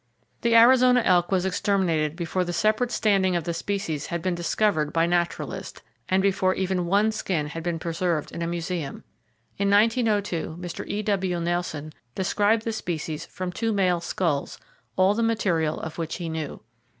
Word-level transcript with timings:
[Page 0.01 0.27
35] 0.41 0.41
The 0.41 0.55
Arizona 0.57 0.99
elk 1.01 1.31
was 1.31 1.45
exterminated 1.45 2.15
before 2.15 2.43
the 2.43 2.51
separate 2.51 2.89
standing 2.89 3.35
of 3.35 3.43
the 3.43 3.53
species 3.53 4.07
had 4.07 4.23
been 4.23 4.33
discovered 4.33 4.91
by 4.91 5.05
naturalists, 5.05 5.83
and 6.09 6.23
before 6.23 6.55
even 6.55 6.87
one 6.87 7.11
skin 7.11 7.45
had 7.45 7.61
been 7.61 7.77
preserved 7.77 8.31
in 8.31 8.41
a 8.41 8.47
museum! 8.47 9.03
In 9.59 9.69
1902 9.69 10.57
Mr. 10.59 10.87
E.W. 10.87 11.39
Nelson 11.39 11.93
described 12.15 12.63
the 12.63 12.73
species 12.73 13.27
from 13.27 13.51
two 13.51 13.71
male 13.71 14.01
skulls, 14.01 14.59
all 14.95 15.13
the 15.13 15.21
material 15.21 15.79
of 15.79 15.99
which 15.99 16.15
he 16.15 16.29
knew. 16.29 16.63